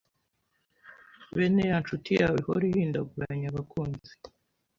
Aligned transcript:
Bene 1.35 1.61
ya 1.69 1.77
nshuti 1.83 2.09
yawe 2.19 2.37
ihora 2.41 2.63
ihindaguranganya 2.67 3.47
abakunzi 3.49 4.13